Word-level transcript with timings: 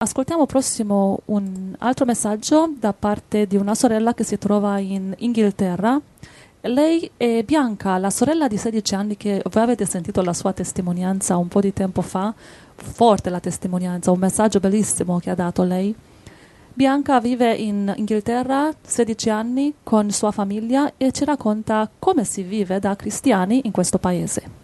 Ascoltiamo 0.00 0.46
prossimo 0.46 1.22
un 1.24 1.74
altro 1.78 2.04
messaggio 2.04 2.72
da 2.78 2.92
parte 2.92 3.48
di 3.48 3.56
una 3.56 3.74
sorella 3.74 4.14
che 4.14 4.22
si 4.22 4.38
trova 4.38 4.78
in 4.78 5.12
Inghilterra. 5.18 6.00
Lei 6.60 7.10
è 7.16 7.42
Bianca, 7.42 7.98
la 7.98 8.10
sorella 8.10 8.46
di 8.46 8.56
16 8.56 8.94
anni 8.94 9.16
che 9.16 9.42
voi 9.50 9.62
avete 9.64 9.86
sentito 9.86 10.22
la 10.22 10.32
sua 10.34 10.52
testimonianza 10.52 11.36
un 11.36 11.48
po' 11.48 11.58
di 11.58 11.72
tempo 11.72 12.02
fa. 12.02 12.32
Forte 12.76 13.28
la 13.28 13.40
testimonianza, 13.40 14.12
un 14.12 14.20
messaggio 14.20 14.60
bellissimo 14.60 15.18
che 15.18 15.30
ha 15.30 15.34
dato 15.34 15.64
lei. 15.64 15.92
Bianca 16.72 17.18
vive 17.18 17.52
in 17.54 17.92
Inghilterra 17.96 18.72
16 18.80 19.30
anni 19.30 19.74
con 19.82 20.12
sua 20.12 20.30
famiglia 20.30 20.92
e 20.96 21.10
ci 21.10 21.24
racconta 21.24 21.90
come 21.98 22.22
si 22.22 22.44
vive 22.44 22.78
da 22.78 22.94
cristiani 22.94 23.62
in 23.64 23.72
questo 23.72 23.98
paese. 23.98 24.57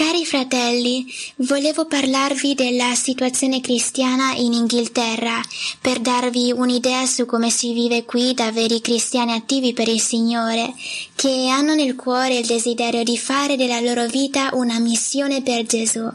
Cari 0.00 0.24
fratelli, 0.24 1.04
volevo 1.46 1.84
parlarvi 1.84 2.54
della 2.54 2.94
situazione 2.94 3.60
cristiana 3.60 4.32
in 4.32 4.54
Inghilterra 4.54 5.38
per 5.78 5.98
darvi 5.98 6.52
un'idea 6.52 7.04
su 7.04 7.26
come 7.26 7.50
si 7.50 7.74
vive 7.74 8.06
qui 8.06 8.32
da 8.32 8.50
veri 8.50 8.80
cristiani 8.80 9.32
attivi 9.32 9.74
per 9.74 9.88
il 9.88 10.00
Signore, 10.00 10.72
che 11.14 11.48
hanno 11.50 11.74
nel 11.74 11.96
cuore 11.96 12.38
il 12.38 12.46
desiderio 12.46 13.04
di 13.04 13.18
fare 13.18 13.56
della 13.56 13.80
loro 13.80 14.06
vita 14.06 14.48
una 14.54 14.78
missione 14.78 15.42
per 15.42 15.66
Gesù. 15.66 16.10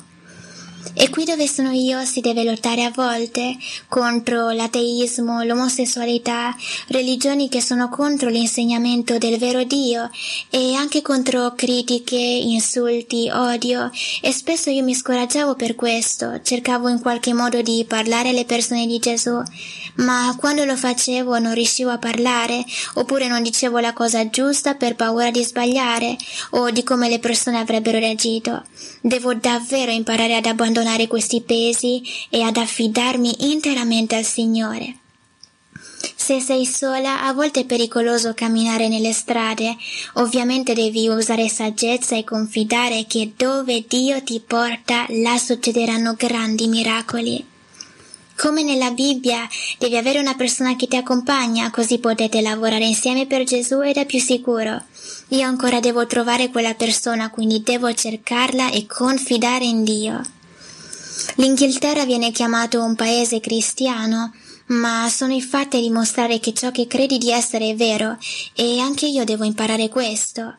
E 0.94 1.10
qui 1.10 1.26
dove 1.26 1.48
sono 1.48 1.72
io 1.72 2.04
si 2.06 2.22
deve 2.22 2.44
lottare 2.44 2.84
a 2.84 2.92
volte 2.92 3.58
contro 3.88 4.52
l'ateismo, 4.52 5.44
l'omosessualità, 5.44 6.56
religioni 6.88 7.50
che 7.50 7.62
sono 7.62 7.90
contro 7.90 8.30
l'insegnamento 8.30 9.18
del 9.18 9.38
vero 9.38 9.64
Dio 9.64 10.10
e 10.50 10.76
anche 10.76 11.02
contro 11.02 11.54
critiche, 11.56 12.16
insulti, 12.16 13.30
odio 13.32 13.90
e 14.22 14.32
spesso 14.32 14.70
io 14.70 14.84
mi 14.84 14.94
scoraggiavo 14.94 15.56
per 15.56 15.76
questo, 15.76 16.40
cercavo 16.44 16.88
in 16.88 17.02
qualche 17.02 17.34
modo 17.34 17.62
di 17.62 17.84
parlare 17.88 18.30
alle 18.30 18.46
persone 18.46 18.86
di 18.86 19.00
Gesù, 19.00 19.42
ma 19.96 20.36
quando 20.38 20.66
lo 20.66 20.76
facevo 20.76 21.40
non 21.40 21.54
riuscivo 21.54 21.90
a 21.90 21.98
parlare 21.98 22.64
oppure 22.96 23.28
non 23.28 23.42
dicevo 23.42 23.80
la 23.80 23.94
cosa 23.94 24.30
giusta 24.30 24.76
per 24.76 24.96
paura 24.96 25.32
di 25.32 25.44
sbagliare 25.44 26.16
o 26.52 26.70
di 26.70 26.84
come 26.84 27.10
le 27.10 27.20
persone 27.20 27.58
avrebbero 27.58 27.98
reagito. 27.98 28.64
Devo 29.02 29.34
davvero 29.34 29.92
imparare 29.92 30.36
ad 30.36 30.46
abbandonare 30.46 30.75
abbandonare 30.76 31.08
questi 31.08 31.42
pesi 31.42 32.04
e 32.30 32.42
ad 32.42 32.58
affidarmi 32.58 33.50
interamente 33.52 34.16
al 34.16 34.26
Signore. 34.26 34.98
Se 36.16 36.42
sei 36.42 36.66
sola, 36.66 37.24
a 37.24 37.34
volte 37.34 37.62
è 37.62 37.66
pericoloso 37.66 38.34
camminare 38.34 38.90
nelle 38.90 39.14
strade. 39.14 39.76
Ovviamente 40.16 40.74
devi 40.74 41.08
usare 41.08 41.48
saggezza 41.48 42.16
e 42.16 42.24
confidare 42.24 43.06
che 43.08 43.32
dove 43.38 43.86
Dio 43.88 44.22
ti 44.24 44.42
porta, 44.46 45.06
là 45.10 45.38
succederanno 45.38 46.16
grandi 46.16 46.68
miracoli. 46.68 47.46
Come 48.38 48.64
nella 48.64 48.92
Bibbia, 48.92 49.48
devi 49.78 49.96
avere 49.96 50.20
una 50.20 50.36
persona 50.36 50.76
che 50.76 50.88
ti 50.88 50.98
accompagna, 50.98 51.72
così 51.72 52.00
potete 52.00 52.42
lavorare 52.42 52.86
insieme 52.86 53.28
per 53.28 53.44
Gesù 53.44 53.82
ed 53.82 53.96
è 53.96 54.06
più 54.06 54.20
sicuro. 54.20 54.84
Io 55.30 55.46
ancora 55.46 55.80
devo 55.80 56.06
trovare 56.06 56.50
quella 56.50 56.74
persona, 56.74 57.30
quindi 57.30 57.64
devo 57.64 57.94
cercarla 57.94 58.72
e 58.72 58.86
confidare 58.86 59.64
in 59.64 59.84
Dio. 59.84 60.22
L'Inghilterra 61.36 62.06
viene 62.06 62.32
chiamato 62.32 62.82
un 62.82 62.96
paese 62.96 63.40
cristiano, 63.40 64.34
ma 64.68 65.08
sono 65.10 65.34
i 65.34 65.42
fatti 65.42 65.78
a 65.78 65.82
dimostrare 65.82 66.40
che 66.40 66.54
ciò 66.54 66.72
che 66.72 66.88
credi 66.88 67.18
di 67.18 67.32
essere 67.32 67.70
è 67.70 67.76
vero 67.76 68.18
e 68.54 68.80
anche 68.80 69.06
io 69.06 69.24
devo 69.24 69.44
imparare 69.44 69.90
questo. 69.90 70.56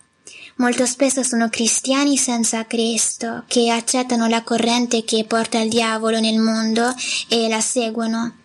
Molto 0.56 0.86
spesso 0.86 1.22
sono 1.22 1.50
cristiani 1.50 2.16
senza 2.16 2.64
Cristo, 2.64 3.44
che 3.46 3.70
accettano 3.70 4.26
la 4.26 4.42
corrente 4.42 5.04
che 5.04 5.24
porta 5.24 5.58
il 5.58 5.68
diavolo 5.68 6.18
nel 6.18 6.38
mondo 6.38 6.94
e 7.28 7.48
la 7.48 7.60
seguono. 7.60 8.36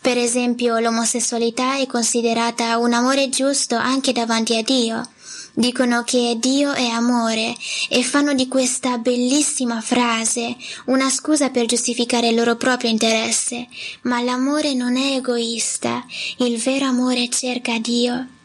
Per 0.00 0.16
esempio, 0.16 0.78
l'omosessualità 0.78 1.76
è 1.76 1.86
considerata 1.86 2.78
un 2.78 2.94
amore 2.94 3.28
giusto 3.28 3.76
anche 3.76 4.12
davanti 4.12 4.56
a 4.56 4.62
Dio, 4.62 5.06
dicono 5.54 6.02
che 6.04 6.36
Dio 6.38 6.72
è 6.72 6.86
amore 6.86 7.54
e 7.88 8.02
fanno 8.02 8.34
di 8.34 8.48
questa 8.48 8.98
bellissima 8.98 9.80
frase 9.80 10.56
una 10.86 11.10
scusa 11.10 11.50
per 11.50 11.66
giustificare 11.66 12.28
il 12.28 12.36
loro 12.36 12.56
proprio 12.56 12.90
interesse, 12.90 13.68
ma 14.02 14.20
l'amore 14.22 14.74
non 14.74 14.96
è 14.96 15.16
egoista, 15.16 16.04
il 16.38 16.58
vero 16.58 16.86
amore 16.86 17.28
cerca 17.28 17.78
Dio 17.78 18.38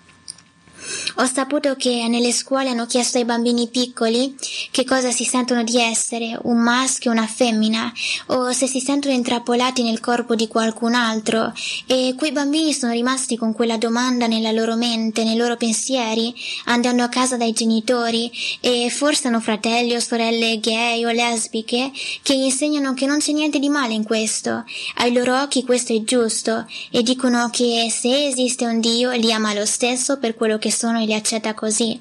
ho 1.18 1.25
saputo 1.25 1.75
che 1.75 2.07
nelle 2.07 2.31
scuole 2.31 2.69
hanno 2.69 2.85
chiesto 2.85 3.18
ai 3.18 3.25
bambini 3.25 3.68
piccoli 3.68 4.35
che 4.72 4.84
cosa 4.84 5.12
si 5.12 5.23
sentono 5.23 5.63
di 5.63 5.79
essere, 5.79 6.38
un 6.44 6.57
maschio 6.57 7.12
o 7.12 7.13
una 7.13 7.28
femmina, 7.28 7.91
o 8.28 8.51
se 8.51 8.68
si 8.68 8.79
sentono 8.79 9.13
intrappolati 9.13 9.84
nel 9.84 10.00
corpo 10.00 10.35
di 10.35 10.47
qualcun 10.47 10.94
altro, 10.94 11.53
e 11.88 12.13
quei 12.18 12.31
bambini 12.31 12.74
sono 12.74 12.91
rimasti 12.91 13.38
con 13.38 13.53
quella 13.53 13.78
domanda 13.78 14.28
nella 14.28 14.51
loro 14.51 14.75
mente, 14.75 15.24
nei 15.24 15.38
loro 15.38 15.56
pensieri, 15.56 16.34
andando 16.66 17.03
a 17.03 17.09
casa 17.09 17.38
dai 17.38 17.53
genitori, 17.53 18.31
e 18.59 18.90
forse 18.90 19.28
hanno 19.28 19.40
fratelli 19.40 19.95
o 19.95 20.00
sorelle 20.00 20.59
gay 20.59 21.06
o 21.06 21.12
lesbiche 21.12 21.91
che 22.22 22.38
gli 22.38 22.44
insegnano 22.44 22.94
che 22.94 23.06
non 23.06 23.19
c'è 23.19 23.31
niente 23.31 23.59
di 23.59 23.69
male 23.69 23.94
in 23.94 24.03
questo. 24.03 24.63
Ai 24.95 25.13
loro 25.13 25.41
occhi 25.41 25.63
questo 25.63 25.94
è 25.94 26.03
giusto, 26.03 26.66
e 26.91 27.01
dicono 27.01 27.50
che 27.51 27.88
se 27.90 28.28
esiste 28.28 28.66
un 28.66 28.79
Dio 28.79 29.12
li 29.12 29.31
ama 29.31 29.53
lo 29.53 29.66
stesso 29.66 30.18
per 30.18 30.35
quello 30.35 30.57
che 30.57 30.72
e 30.84 31.06
li 31.06 31.13
accetta 31.13 31.53
così. 31.53 32.00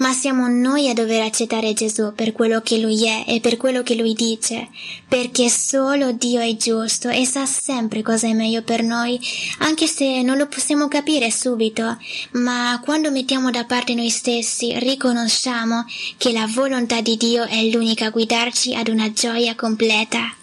Ma 0.00 0.14
siamo 0.14 0.48
noi 0.48 0.88
a 0.88 0.94
dover 0.94 1.20
accettare 1.20 1.74
Gesù 1.74 2.14
per 2.14 2.32
quello 2.32 2.62
che 2.62 2.78
Lui 2.78 3.04
è 3.06 3.24
e 3.26 3.40
per 3.40 3.58
quello 3.58 3.82
che 3.82 3.94
Lui 3.94 4.14
dice, 4.14 4.68
perché 5.06 5.50
solo 5.50 6.12
Dio 6.12 6.40
è 6.40 6.56
giusto 6.56 7.10
e 7.10 7.26
sa 7.26 7.44
sempre 7.44 8.00
cosa 8.00 8.26
è 8.26 8.32
meglio 8.32 8.62
per 8.62 8.82
noi, 8.82 9.20
anche 9.58 9.86
se 9.86 10.22
non 10.22 10.38
lo 10.38 10.46
possiamo 10.46 10.88
capire 10.88 11.30
subito, 11.30 11.98
ma 12.32 12.80
quando 12.82 13.10
mettiamo 13.10 13.50
da 13.50 13.66
parte 13.66 13.94
noi 13.94 14.08
stessi 14.08 14.72
riconosciamo 14.78 15.84
che 16.16 16.32
la 16.32 16.46
volontà 16.48 17.02
di 17.02 17.18
Dio 17.18 17.44
è 17.44 17.62
l'unica 17.64 18.06
a 18.06 18.10
guidarci 18.10 18.74
ad 18.74 18.88
una 18.88 19.12
gioia 19.12 19.54
completa. 19.54 20.34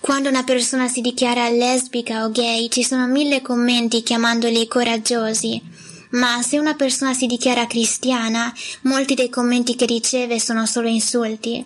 Quando 0.00 0.28
una 0.28 0.42
persona 0.42 0.88
si 0.88 1.00
dichiara 1.02 1.48
lesbica 1.50 2.24
o 2.24 2.32
gay 2.32 2.68
ci 2.68 2.82
sono 2.82 3.06
mille 3.06 3.42
commenti 3.42 4.02
chiamandoli 4.02 4.66
coraggiosi, 4.66 5.62
ma 6.10 6.42
se 6.42 6.58
una 6.58 6.74
persona 6.74 7.14
si 7.14 7.26
dichiara 7.26 7.66
cristiana, 7.66 8.52
molti 8.82 9.14
dei 9.14 9.28
commenti 9.28 9.74
che 9.74 9.86
riceve 9.86 10.40
sono 10.40 10.66
solo 10.66 10.88
insulti. 10.88 11.64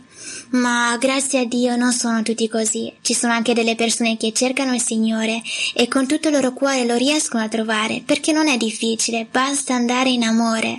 Ma 0.51 0.97
grazie 0.99 1.41
a 1.41 1.45
Dio 1.45 1.77
non 1.77 1.93
sono 1.93 2.23
tutti 2.23 2.49
così. 2.49 2.93
Ci 3.01 3.15
sono 3.15 3.33
anche 3.33 3.55
delle 3.55 3.75
persone 3.75 4.17
che 4.17 4.33
cercano 4.33 4.75
il 4.75 4.83
Signore 4.83 5.43
e 5.75 5.89
con 5.89 6.07
tutto 6.07 6.29
il 6.29 6.35
loro 6.35 6.53
cuore 6.53 6.85
lo 6.85 6.97
riescono 6.97 7.43
a 7.43 7.49
trovare, 7.49 8.03
perché 8.05 8.33
non 8.33 8.49
è 8.49 8.57
difficile, 8.57 9.27
basta 9.31 9.75
andare 9.75 10.11
in 10.11 10.23
amore. 10.23 10.79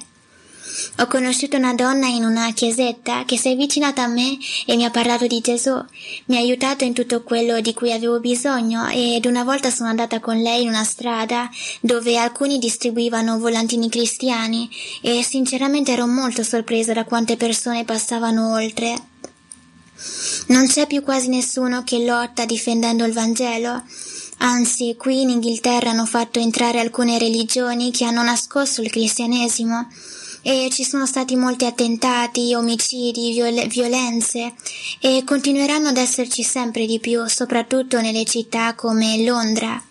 Ho 0.99 1.07
conosciuto 1.07 1.57
una 1.57 1.73
donna 1.73 2.07
in 2.07 2.23
una 2.23 2.51
chiesetta 2.51 3.23
che 3.25 3.37
si 3.37 3.49
è 3.49 3.51
avvicinata 3.51 4.03
a 4.03 4.07
me 4.07 4.37
e 4.65 4.75
mi 4.75 4.83
ha 4.83 4.89
parlato 4.89 5.27
di 5.27 5.39
Gesù. 5.39 5.73
Mi 6.25 6.37
ha 6.37 6.39
aiutato 6.39 6.83
in 6.83 6.93
tutto 6.93 7.21
quello 7.23 7.61
di 7.61 7.73
cui 7.73 7.91
avevo 7.91 8.19
bisogno 8.19 8.87
ed 8.89 9.25
una 9.25 9.43
volta 9.43 9.69
sono 9.69 9.89
andata 9.89 10.19
con 10.19 10.41
lei 10.41 10.63
in 10.63 10.69
una 10.69 10.83
strada 10.83 11.49
dove 11.81 12.17
alcuni 12.17 12.57
distribuivano 12.57 13.37
volantini 13.37 13.89
cristiani 13.89 14.69
e 15.01 15.23
sinceramente 15.23 15.91
ero 15.91 16.07
molto 16.07 16.43
sorpresa 16.43 16.93
da 16.93 17.05
quante 17.05 17.37
persone 17.37 17.85
passavano 17.85 18.53
oltre. 18.53 18.95
Non 20.47 20.67
c'è 20.67 20.87
più 20.87 21.03
quasi 21.03 21.29
nessuno 21.29 21.83
che 21.83 22.03
lotta 22.03 22.45
difendendo 22.45 23.05
il 23.05 23.13
Vangelo. 23.13 23.83
Anzi, 24.39 24.95
qui 24.97 25.21
in 25.21 25.29
Inghilterra 25.29 25.91
hanno 25.91 26.05
fatto 26.05 26.39
entrare 26.39 26.79
alcune 26.79 27.17
religioni 27.17 27.91
che 27.91 28.03
hanno 28.03 28.23
nascosto 28.23 28.81
il 28.81 28.91
cristianesimo 28.91 29.87
e 30.47 30.69
ci 30.71 30.83
sono 30.83 31.07
stati 31.07 31.35
molti 31.35 31.65
attentati, 31.65 32.53
omicidi, 32.53 33.31
viol- 33.31 33.65
violenze 33.65 34.53
e 34.99 35.23
continueranno 35.25 35.87
ad 35.87 35.97
esserci 35.97 36.43
sempre 36.43 36.85
di 36.85 36.99
più, 36.99 37.25
soprattutto 37.25 37.99
nelle 37.99 38.25
città 38.25 38.75
come 38.75 39.23
Londra. 39.23 39.83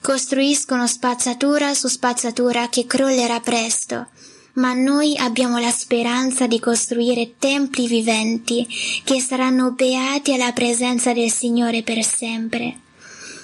Costruiscono 0.00 0.86
spazzatura 0.86 1.74
su 1.74 1.88
spazzatura 1.88 2.68
che 2.68 2.86
crollerà 2.86 3.40
presto, 3.40 4.06
ma 4.52 4.72
noi 4.72 5.16
abbiamo 5.16 5.58
la 5.58 5.72
speranza 5.72 6.46
di 6.46 6.60
costruire 6.60 7.32
templi 7.36 7.88
viventi 7.88 8.68
che 9.02 9.20
saranno 9.20 9.72
beati 9.72 10.32
alla 10.32 10.52
presenza 10.52 11.12
del 11.12 11.32
Signore 11.32 11.82
per 11.82 12.04
sempre. 12.04 12.78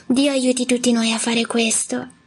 Dio 0.06 0.30
aiuti 0.30 0.66
tutti 0.66 0.92
noi 0.92 1.10
a 1.12 1.18
fare 1.18 1.46
questo. 1.46 2.20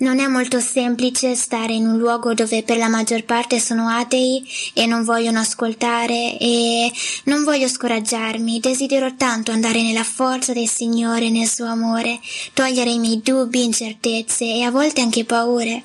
Non 0.00 0.20
è 0.20 0.28
molto 0.28 0.60
semplice 0.60 1.34
stare 1.34 1.72
in 1.72 1.84
un 1.84 1.98
luogo 1.98 2.32
dove 2.32 2.62
per 2.62 2.76
la 2.76 2.86
maggior 2.86 3.24
parte 3.24 3.58
sono 3.58 3.88
atei 3.88 4.48
e 4.72 4.86
non 4.86 5.02
vogliono 5.02 5.40
ascoltare 5.40 6.38
e 6.38 6.92
non 7.24 7.42
voglio 7.42 7.66
scoraggiarmi, 7.66 8.60
desidero 8.60 9.16
tanto 9.16 9.50
andare 9.50 9.82
nella 9.82 10.04
forza 10.04 10.52
del 10.52 10.68
Signore, 10.68 11.30
nel 11.30 11.48
suo 11.48 11.66
amore, 11.66 12.20
togliere 12.54 12.90
i 12.90 13.00
miei 13.00 13.20
dubbi, 13.20 13.64
incertezze 13.64 14.44
e 14.44 14.62
a 14.62 14.70
volte 14.70 15.00
anche 15.00 15.24
paure. 15.24 15.82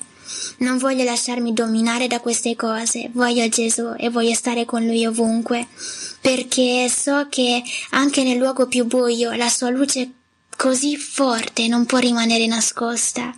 Non 0.58 0.78
voglio 0.78 1.02
lasciarmi 1.02 1.52
dominare 1.52 2.06
da 2.06 2.20
queste 2.20 2.54
cose, 2.54 3.10
voglio 3.14 3.48
Gesù 3.48 3.94
e 3.98 4.10
voglio 4.10 4.34
stare 4.34 4.64
con 4.64 4.86
Lui 4.86 5.04
ovunque. 5.04 5.66
perché 6.20 6.88
so 6.88 7.26
che 7.28 7.62
anche 7.90 8.22
nel 8.22 8.38
luogo 8.38 8.66
più 8.66 8.84
buio 8.86 9.32
la 9.32 9.48
sua 9.48 9.70
luce 9.70 10.10
così 10.56 10.96
forte 10.96 11.66
non 11.66 11.84
può 11.84 11.98
rimanere 11.98 12.46
nascosta. 12.46 13.36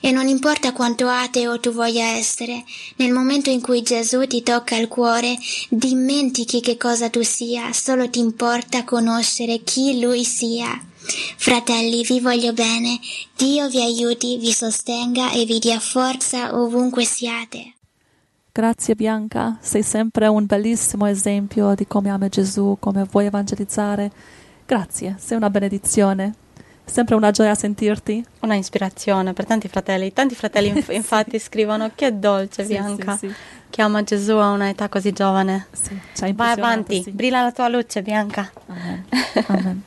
E 0.00 0.10
non 0.10 0.28
importa 0.28 0.72
quanto 0.72 1.08
ateo 1.08 1.58
tu 1.60 1.72
voglia 1.72 2.04
essere, 2.04 2.64
nel 2.96 3.12
momento 3.12 3.50
in 3.50 3.60
cui 3.60 3.82
Gesù 3.82 4.26
ti 4.26 4.42
tocca 4.42 4.76
il 4.76 4.88
cuore, 4.88 5.36
dimentichi 5.68 6.60
che 6.60 6.76
cosa 6.76 7.10
tu 7.10 7.22
sia, 7.22 7.72
solo 7.72 8.08
ti 8.08 8.18
importa 8.18 8.84
conoscere 8.84 9.62
chi 9.62 10.00
Lui 10.00 10.24
sia. 10.24 10.80
Fratelli, 11.36 12.02
vi 12.02 12.20
voglio 12.20 12.52
bene, 12.52 12.98
Dio 13.36 13.68
vi 13.68 13.80
aiuti, 13.80 14.38
vi 14.38 14.52
sostenga 14.52 15.30
e 15.30 15.44
vi 15.44 15.58
dia 15.58 15.78
forza 15.78 16.58
ovunque 16.58 17.04
siate. 17.04 17.74
Grazie 18.52 18.94
Bianca, 18.94 19.58
sei 19.60 19.82
sempre 19.82 20.26
un 20.28 20.46
bellissimo 20.46 21.06
esempio 21.06 21.74
di 21.74 21.86
come 21.86 22.08
ama 22.08 22.28
Gesù, 22.28 22.76
come 22.80 23.04
vuoi 23.04 23.26
evangelizzare. 23.26 24.10
Grazie, 24.64 25.16
sei 25.18 25.36
una 25.36 25.50
benedizione. 25.50 26.34
Sempre 26.88 27.16
una 27.16 27.32
gioia 27.32 27.54
sentirti. 27.54 28.24
Una 28.40 28.54
ispirazione 28.54 29.32
per 29.32 29.44
tanti 29.44 29.68
fratelli. 29.68 30.12
Tanti 30.12 30.34
fratelli 30.34 30.68
inf- 30.68 30.90
infatti 30.94 31.38
scrivono 31.38 31.90
che 31.94 32.18
dolce 32.18 32.62
Sì, 32.62 32.68
Bianca, 32.68 33.16
sì, 33.16 33.28
sì. 33.28 33.34
che 33.68 33.82
ama 33.82 34.02
Gesù 34.04 34.36
a 34.36 34.50
un'età 34.50 34.88
così 34.88 35.12
giovane. 35.12 35.66
Sì, 35.72 35.98
ci 36.14 36.24
ha 36.24 36.32
Vai 36.32 36.52
avanti, 36.52 37.04
brilla 37.12 37.42
la 37.42 37.52
tua 37.52 37.68
luce 37.68 38.02
Bianca. 38.02 38.50
Amen. 38.66 39.04
Amen. 39.48 39.82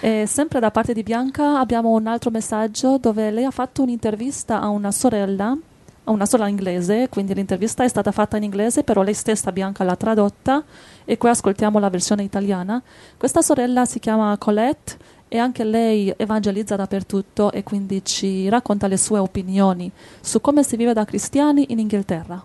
E 0.00 0.26
sempre 0.26 0.60
da 0.60 0.70
parte 0.70 0.92
di 0.92 1.02
Bianca 1.02 1.58
abbiamo 1.58 1.88
un 1.90 2.06
altro 2.06 2.30
messaggio 2.30 2.98
dove 2.98 3.30
lei 3.30 3.44
ha 3.44 3.50
fatto 3.50 3.82
un'intervista 3.82 4.60
a 4.60 4.68
una 4.68 4.92
sorella, 4.92 5.56
a 6.04 6.10
una 6.10 6.26
sorella 6.26 6.50
inglese, 6.50 7.08
quindi 7.08 7.32
l'intervista 7.34 7.82
è 7.82 7.88
stata 7.88 8.12
fatta 8.12 8.36
in 8.36 8.42
inglese, 8.42 8.84
però 8.84 9.02
lei 9.02 9.14
stessa 9.14 9.50
Bianca 9.52 9.84
l'ha 9.84 9.96
tradotta 9.96 10.62
e 11.04 11.16
qui 11.16 11.30
ascoltiamo 11.30 11.78
la 11.78 11.88
versione 11.88 12.22
italiana. 12.22 12.80
Questa 13.16 13.40
sorella 13.40 13.86
si 13.86 13.98
chiama 13.98 14.36
Colette 14.36 14.96
e 15.28 15.38
anche 15.38 15.64
lei 15.64 16.12
evangelizza 16.16 16.76
dappertutto 16.76 17.52
e 17.52 17.62
quindi 17.62 18.04
ci 18.04 18.48
racconta 18.48 18.86
le 18.86 18.96
sue 18.96 19.18
opinioni 19.18 19.90
su 20.20 20.40
come 20.40 20.62
si 20.62 20.76
vive 20.76 20.92
da 20.92 21.04
cristiani 21.04 21.66
in 21.68 21.78
Inghilterra. 21.78 22.44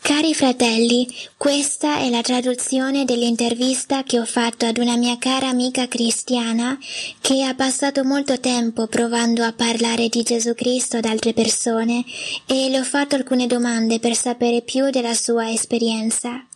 Cari 0.00 0.32
fratelli, 0.32 1.06
questa 1.36 1.98
è 1.98 2.08
la 2.08 2.22
traduzione 2.22 3.04
dell'intervista 3.04 4.04
che 4.04 4.18
ho 4.18 4.24
fatto 4.24 4.64
ad 4.64 4.78
una 4.78 4.96
mia 4.96 5.18
cara 5.18 5.48
amica 5.48 5.86
cristiana 5.86 6.78
che 7.20 7.44
ha 7.44 7.54
passato 7.54 8.04
molto 8.04 8.40
tempo 8.40 8.86
provando 8.86 9.42
a 9.42 9.52
parlare 9.52 10.08
di 10.08 10.22
Gesù 10.22 10.54
Cristo 10.54 10.96
ad 10.96 11.04
altre 11.04 11.34
persone 11.34 12.04
e 12.46 12.70
le 12.70 12.78
ho 12.78 12.84
fatto 12.84 13.16
alcune 13.16 13.46
domande 13.46 13.98
per 13.98 14.14
sapere 14.14 14.62
più 14.62 14.88
della 14.88 15.14
sua 15.14 15.50
esperienza. 15.50 16.47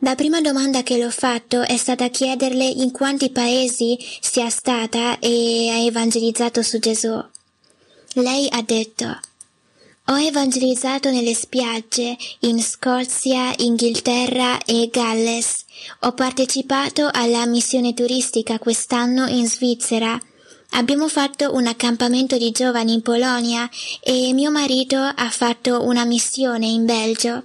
La 0.00 0.14
prima 0.14 0.40
domanda 0.40 0.82
che 0.82 0.96
le 0.96 1.06
ho 1.06 1.10
fatto 1.10 1.62
è 1.62 1.76
stata 1.76 2.08
chiederle 2.08 2.64
in 2.64 2.92
quanti 2.92 3.30
paesi 3.30 3.98
sia 4.20 4.48
stata 4.48 5.18
e 5.18 5.70
ha 5.70 5.78
evangelizzato 5.78 6.62
su 6.62 6.78
Gesù. 6.78 7.20
Lei 8.14 8.48
ha 8.50 8.62
detto 8.62 9.20
ho 10.10 10.18
evangelizzato 10.18 11.10
nelle 11.10 11.34
spiagge 11.34 12.16
in 12.40 12.62
Scozia, 12.62 13.52
Inghilterra 13.58 14.58
e 14.64 14.88
Galles. 14.90 15.64
Ho 16.00 16.12
partecipato 16.12 17.10
alla 17.12 17.44
missione 17.44 17.92
turistica 17.92 18.58
quest'anno 18.58 19.26
in 19.26 19.46
Svizzera. 19.46 20.18
Abbiamo 20.70 21.08
fatto 21.08 21.52
un 21.52 21.66
accampamento 21.66 22.38
di 22.38 22.50
giovani 22.52 22.94
in 22.94 23.02
Polonia 23.02 23.68
e 24.00 24.32
mio 24.32 24.50
marito 24.50 24.96
ha 24.96 25.30
fatto 25.30 25.84
una 25.84 26.04
missione 26.04 26.66
in 26.66 26.86
Belgio. 26.86 27.42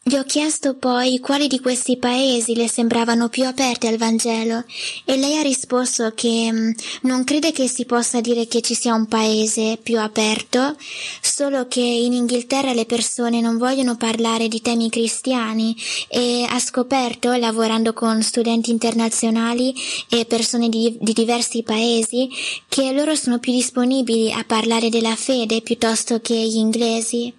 Gli 0.00 0.16
ho 0.16 0.24
chiesto 0.24 0.74
poi 0.74 1.18
quali 1.18 1.48
di 1.48 1.60
questi 1.60 1.98
paesi 1.98 2.54
le 2.54 2.66
sembravano 2.66 3.28
più 3.28 3.44
aperti 3.44 3.88
al 3.88 3.98
Vangelo 3.98 4.64
e 5.04 5.16
lei 5.18 5.36
ha 5.36 5.42
risposto 5.42 6.12
che 6.14 6.50
mm, 6.50 6.70
non 7.02 7.24
crede 7.24 7.52
che 7.52 7.68
si 7.68 7.84
possa 7.84 8.22
dire 8.22 8.46
che 8.46 8.62
ci 8.62 8.74
sia 8.74 8.94
un 8.94 9.06
paese 9.06 9.78
più 9.82 9.98
aperto, 9.98 10.76
solo 11.20 11.68
che 11.68 11.80
in 11.80 12.14
Inghilterra 12.14 12.72
le 12.72 12.86
persone 12.86 13.42
non 13.42 13.58
vogliono 13.58 13.96
parlare 13.98 14.48
di 14.48 14.62
temi 14.62 14.88
cristiani 14.88 15.76
e 16.08 16.46
ha 16.48 16.58
scoperto, 16.58 17.34
lavorando 17.34 17.92
con 17.92 18.22
studenti 18.22 18.70
internazionali 18.70 19.74
e 20.08 20.24
persone 20.24 20.70
di, 20.70 20.96
di 20.98 21.12
diversi 21.12 21.62
paesi, 21.62 22.30
che 22.66 22.92
loro 22.92 23.14
sono 23.14 23.38
più 23.40 23.52
disponibili 23.52 24.32
a 24.32 24.42
parlare 24.46 24.88
della 24.88 25.16
fede 25.16 25.60
piuttosto 25.60 26.18
che 26.22 26.34
gli 26.34 26.56
inglesi. 26.56 27.37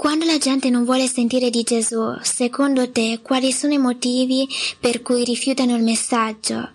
Quando 0.00 0.24
la 0.24 0.38
gente 0.38 0.70
non 0.70 0.84
vuole 0.84 1.06
sentire 1.06 1.50
di 1.50 1.62
Gesù, 1.62 2.16
secondo 2.22 2.90
te 2.90 3.20
quali 3.20 3.52
sono 3.52 3.74
i 3.74 3.78
motivi 3.78 4.48
per 4.80 5.02
cui 5.02 5.24
rifiutano 5.24 5.76
il 5.76 5.82
messaggio? 5.82 6.70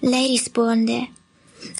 Lei 0.00 0.26
risponde, 0.26 1.12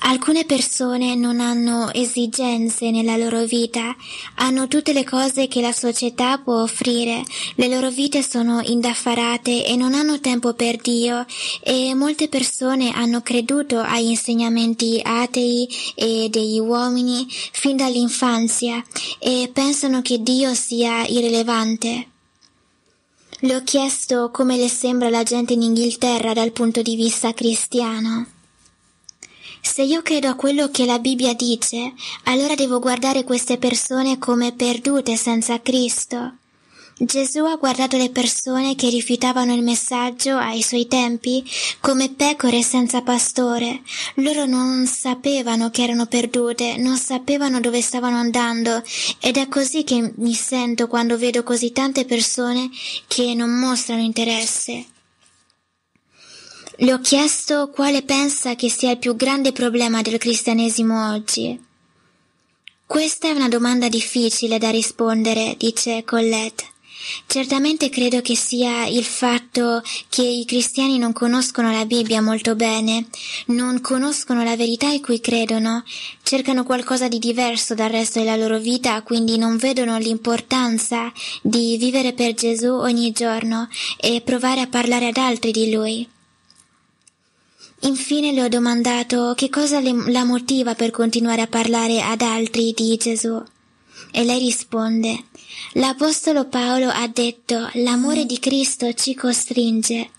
alcune 0.00 0.44
persone 0.44 1.14
non 1.14 1.40
hanno 1.40 1.92
esigenze 1.92 2.90
nella 2.90 3.16
loro 3.16 3.44
vita, 3.44 3.94
hanno 4.36 4.68
tutte 4.68 4.92
le 4.92 5.04
cose 5.04 5.48
che 5.48 5.60
la 5.60 5.72
società 5.72 6.38
può 6.38 6.62
offrire, 6.62 7.22
le 7.56 7.68
loro 7.68 7.90
vite 7.90 8.22
sono 8.22 8.60
indaffarate 8.62 9.66
e 9.66 9.76
non 9.76 9.94
hanno 9.94 10.20
tempo 10.20 10.54
per 10.54 10.76
Dio 10.76 11.24
e 11.62 11.94
molte 11.94 12.28
persone 12.28 12.92
hanno 12.92 13.22
creduto 13.22 13.80
agli 13.80 14.10
insegnamenti 14.10 15.00
atei 15.02 15.68
e 15.94 16.28
degli 16.30 16.58
uomini 16.58 17.26
fin 17.28 17.76
dall'infanzia 17.76 18.82
e 19.18 19.50
pensano 19.52 20.02
che 20.02 20.22
Dio 20.22 20.54
sia 20.54 21.04
irrilevante. 21.06 22.08
Le 23.40 23.56
ho 23.56 23.62
chiesto 23.62 24.30
come 24.30 24.56
le 24.56 24.68
sembra 24.68 25.10
la 25.10 25.22
gente 25.22 25.52
in 25.52 25.62
Inghilterra 25.62 26.32
dal 26.32 26.52
punto 26.52 26.80
di 26.80 26.96
vista 26.96 27.34
cristiano. 27.34 28.33
Se 29.66 29.82
io 29.82 30.02
credo 30.02 30.28
a 30.28 30.34
quello 30.34 30.70
che 30.70 30.84
la 30.84 31.00
Bibbia 31.00 31.34
dice, 31.34 31.94
allora 32.24 32.54
devo 32.54 32.78
guardare 32.78 33.24
queste 33.24 33.56
persone 33.56 34.18
come 34.18 34.52
perdute 34.52 35.16
senza 35.16 35.60
Cristo. 35.60 36.36
Gesù 36.96 37.40
ha 37.40 37.56
guardato 37.56 37.96
le 37.96 38.10
persone 38.10 38.76
che 38.76 38.88
rifiutavano 38.88 39.52
il 39.52 39.62
messaggio 39.62 40.36
ai 40.36 40.62
suoi 40.62 40.86
tempi 40.86 41.44
come 41.80 42.10
pecore 42.10 42.62
senza 42.62 43.02
pastore. 43.02 43.80
Loro 44.16 44.44
non 44.44 44.86
sapevano 44.86 45.70
che 45.70 45.82
erano 45.82 46.06
perdute, 46.06 46.76
non 46.76 46.96
sapevano 46.96 47.58
dove 47.58 47.80
stavano 47.80 48.18
andando 48.18 48.80
ed 49.18 49.38
è 49.38 49.48
così 49.48 49.82
che 49.82 50.12
mi 50.16 50.34
sento 50.34 50.86
quando 50.86 51.18
vedo 51.18 51.42
così 51.42 51.72
tante 51.72 52.04
persone 52.04 52.70
che 53.08 53.34
non 53.34 53.50
mostrano 53.58 54.02
interesse. 54.02 54.92
Le 56.76 56.92
ho 56.92 56.98
chiesto 56.98 57.70
quale 57.70 58.02
pensa 58.02 58.56
che 58.56 58.68
sia 58.68 58.90
il 58.90 58.98
più 58.98 59.14
grande 59.14 59.52
problema 59.52 60.02
del 60.02 60.18
cristianesimo 60.18 61.12
oggi. 61.12 61.56
Questa 62.84 63.28
è 63.28 63.30
una 63.30 63.48
domanda 63.48 63.88
difficile 63.88 64.58
da 64.58 64.70
rispondere, 64.70 65.54
dice 65.56 66.02
Colette. 66.04 66.72
Certamente 67.26 67.90
credo 67.90 68.20
che 68.22 68.34
sia 68.34 68.86
il 68.86 69.04
fatto 69.04 69.82
che 70.08 70.22
i 70.22 70.44
cristiani 70.46 70.98
non 70.98 71.12
conoscono 71.12 71.70
la 71.70 71.84
Bibbia 71.84 72.20
molto 72.20 72.56
bene, 72.56 73.06
non 73.46 73.80
conoscono 73.80 74.42
la 74.42 74.56
verità 74.56 74.88
in 74.88 75.00
cui 75.00 75.20
credono, 75.20 75.84
cercano 76.24 76.64
qualcosa 76.64 77.06
di 77.06 77.20
diverso 77.20 77.74
dal 77.74 77.90
resto 77.90 78.18
della 78.18 78.36
loro 78.36 78.58
vita, 78.58 79.00
quindi 79.02 79.38
non 79.38 79.58
vedono 79.58 79.96
l'importanza 79.98 81.12
di 81.40 81.76
vivere 81.76 82.14
per 82.14 82.34
Gesù 82.34 82.72
ogni 82.72 83.12
giorno 83.12 83.68
e 83.96 84.22
provare 84.22 84.62
a 84.62 84.66
parlare 84.66 85.08
ad 85.08 85.18
altri 85.18 85.52
di 85.52 85.70
Lui. 85.70 86.08
Infine 87.84 88.32
le 88.32 88.42
ho 88.42 88.48
domandato 88.48 89.34
che 89.36 89.50
cosa 89.50 89.78
le- 89.78 90.10
la 90.10 90.24
motiva 90.24 90.74
per 90.74 90.90
continuare 90.90 91.42
a 91.42 91.46
parlare 91.46 92.00
ad 92.00 92.22
altri 92.22 92.72
di 92.74 92.96
Gesù. 92.96 93.42
E 94.10 94.24
lei 94.24 94.38
risponde, 94.38 95.24
l'Apostolo 95.74 96.46
Paolo 96.46 96.88
ha 96.88 97.06
detto, 97.08 97.68
l'amore 97.74 98.24
di 98.24 98.38
Cristo 98.38 98.92
ci 98.94 99.14
costringe. 99.14 100.10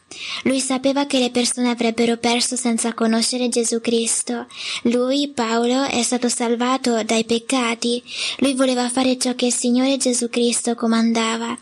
Lui 0.43 0.59
sapeva 0.59 1.05
che 1.07 1.17
le 1.17 1.31
persone 1.31 1.69
avrebbero 1.69 2.17
perso 2.17 2.55
senza 2.55 2.93
conoscere 2.93 3.49
Gesù 3.49 3.81
Cristo. 3.81 4.45
Lui, 4.83 5.29
Paolo, 5.29 5.83
è 5.85 6.03
stato 6.03 6.29
salvato 6.29 7.03
dai 7.03 7.25
peccati. 7.25 8.01
Lui 8.39 8.53
voleva 8.53 8.87
fare 8.89 9.17
ciò 9.17 9.33
che 9.33 9.47
il 9.47 9.53
Signore 9.53 9.97
Gesù 9.97 10.29
Cristo 10.29 10.75
comandava. 10.75 11.57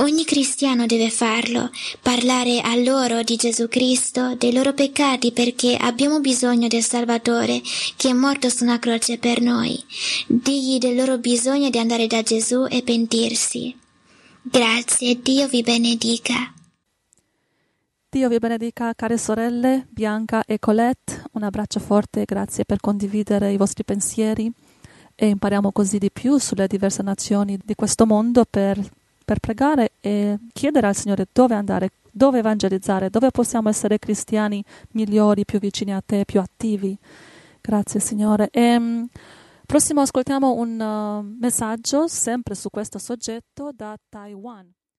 Ogni 0.00 0.24
cristiano 0.24 0.86
deve 0.86 1.10
farlo, 1.10 1.70
parlare 2.00 2.60
a 2.60 2.74
loro 2.74 3.22
di 3.22 3.36
Gesù 3.36 3.68
Cristo, 3.68 4.34
dei 4.34 4.50
loro 4.50 4.72
peccati 4.72 5.30
perché 5.30 5.76
abbiamo 5.76 6.20
bisogno 6.20 6.68
del 6.68 6.82
Salvatore 6.82 7.60
che 7.96 8.08
è 8.08 8.12
morto 8.14 8.48
su 8.48 8.64
una 8.64 8.78
croce 8.78 9.18
per 9.18 9.42
noi. 9.42 9.78
Digli 10.26 10.78
del 10.78 10.96
loro 10.96 11.18
bisogno 11.18 11.68
di 11.68 11.78
andare 11.78 12.06
da 12.06 12.22
Gesù 12.22 12.66
e 12.70 12.82
pentirsi. 12.82 13.76
Grazie, 14.40 15.20
Dio 15.20 15.46
vi 15.48 15.60
benedica. 15.62 16.54
Dio 18.08 18.28
vi 18.30 18.38
benedica, 18.38 18.94
care 18.94 19.18
sorelle 19.18 19.86
Bianca 19.90 20.44
e 20.46 20.58
Colette. 20.58 21.24
Un 21.32 21.42
abbraccio 21.42 21.78
forte 21.78 22.24
grazie 22.24 22.64
per 22.64 22.80
condividere 22.80 23.52
i 23.52 23.58
vostri 23.58 23.84
pensieri 23.84 24.50
e 25.14 25.26
impariamo 25.26 25.72
così 25.72 25.98
di 25.98 26.10
più 26.10 26.38
sulle 26.38 26.66
diverse 26.66 27.02
nazioni 27.02 27.58
di 27.62 27.74
questo 27.74 28.06
mondo 28.06 28.46
per, 28.48 28.80
per 29.30 29.38
pregare 29.38 29.92
e 30.00 30.36
chiedere 30.52 30.88
al 30.88 30.96
Signore 30.96 31.28
dove 31.32 31.54
andare, 31.54 31.90
dove 32.10 32.40
evangelizzare, 32.40 33.10
dove 33.10 33.30
possiamo 33.30 33.68
essere 33.68 34.00
cristiani 34.00 34.60
migliori, 34.94 35.44
più 35.44 35.60
vicini 35.60 35.94
a 35.94 36.02
te, 36.04 36.24
più 36.24 36.40
attivi. 36.40 36.98
Grazie 37.60 38.00
Signore. 38.00 38.48
E, 38.50 38.74
um, 38.74 39.06
prossimo 39.64 40.00
ascoltiamo 40.00 40.54
un 40.54 40.80
uh, 40.80 41.38
messaggio 41.38 42.08
sempre 42.08 42.56
su 42.56 42.70
questo 42.70 42.98
soggetto 42.98 43.70
da 43.72 43.96
Taiwan. 44.08 44.68